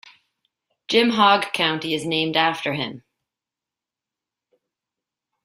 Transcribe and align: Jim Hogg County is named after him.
Jim 0.87 1.11
Hogg 1.11 1.53
County 1.53 1.93
is 1.93 2.07
named 2.07 2.35
after 2.35 2.73
him. 2.73 3.03